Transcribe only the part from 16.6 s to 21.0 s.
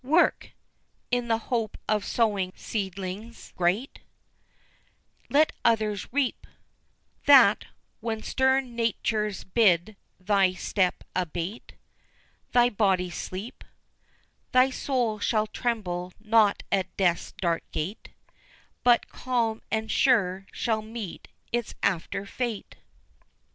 at Death's dark gate, But calm and sure shall